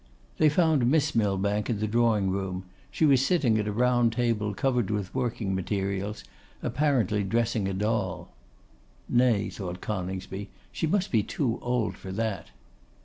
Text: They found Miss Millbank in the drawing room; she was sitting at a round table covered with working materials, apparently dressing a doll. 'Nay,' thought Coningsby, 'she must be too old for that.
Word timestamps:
They 0.39 0.49
found 0.49 0.89
Miss 0.89 1.13
Millbank 1.13 1.69
in 1.69 1.77
the 1.79 1.85
drawing 1.85 2.31
room; 2.31 2.63
she 2.89 3.05
was 3.05 3.23
sitting 3.23 3.59
at 3.59 3.67
a 3.67 3.71
round 3.71 4.13
table 4.13 4.55
covered 4.55 4.89
with 4.89 5.13
working 5.13 5.53
materials, 5.53 6.23
apparently 6.63 7.23
dressing 7.23 7.67
a 7.67 7.73
doll. 7.75 8.31
'Nay,' 9.07 9.51
thought 9.51 9.79
Coningsby, 9.79 10.49
'she 10.71 10.87
must 10.87 11.11
be 11.11 11.21
too 11.21 11.59
old 11.61 11.97
for 11.97 12.11
that. 12.13 12.47